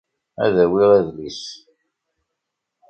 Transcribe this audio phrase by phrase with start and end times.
[0.45, 1.43] Ad awiɣ adlis.